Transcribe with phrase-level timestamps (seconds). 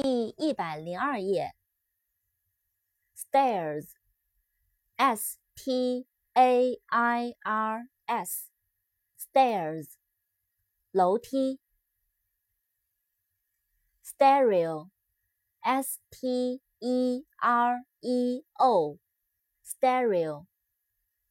[0.00, 1.56] 第一百零二页。
[3.16, 9.94] stairs，s t a i r s，stairs，
[10.92, 11.58] 楼梯。
[14.04, 20.46] stereo，s t e r e o，stereo，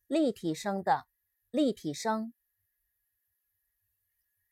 [0.08, 1.08] 立体声的，
[1.52, 2.34] 立体声。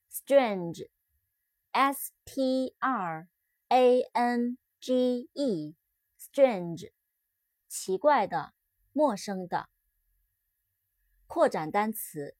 [0.09, 3.27] strange，s t r
[3.75, 6.93] a n g e，strange，
[7.67, 8.53] 奇怪的，
[8.93, 9.67] 陌生的。
[11.27, 12.37] 扩展单词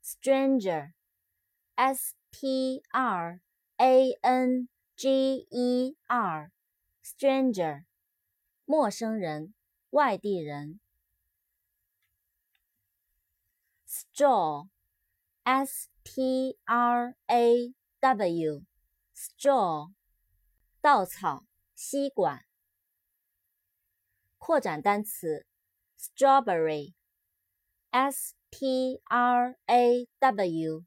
[0.00, 3.40] ，stranger，s t r
[3.78, 7.84] a n g e r，stranger，
[8.64, 9.54] 陌生人，
[9.90, 10.78] 外地人。
[13.88, 19.90] straw，s t r a w，straw。
[20.86, 22.46] 稻草，吸管。
[24.38, 25.44] 扩展单词
[25.98, 26.94] ，strawberry，s
[28.50, 30.84] t r a w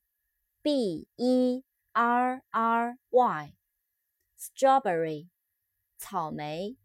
[0.62, 5.28] b e r r y，strawberry，
[5.98, 6.78] 草莓。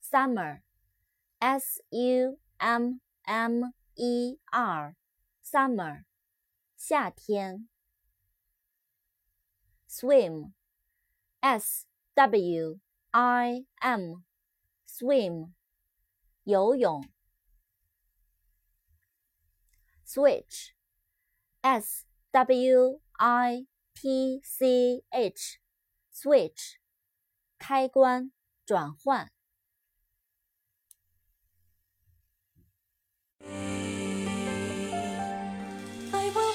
[0.00, 6.06] summer，s u m m e r，summer，
[6.78, 7.68] 夏天。
[9.95, 10.53] swim,
[11.41, 12.79] s w
[13.11, 14.23] i m,
[14.87, 15.53] swim,
[16.43, 17.03] 游泳。
[20.05, 20.73] switch,
[21.61, 25.59] s w i t c h,
[26.11, 26.79] switch,
[27.57, 28.31] 开关，
[28.65, 29.31] 转换。
[36.13, 36.54] I will